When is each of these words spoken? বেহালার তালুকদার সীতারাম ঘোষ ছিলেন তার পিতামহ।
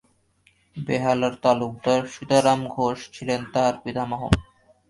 বেহালার 0.77 1.33
তালুকদার 1.43 2.01
সীতারাম 2.13 2.59
ঘোষ 2.67 2.97
ছিলেন 3.13 3.41
তার 3.53 3.73
পিতামহ। 3.83 4.21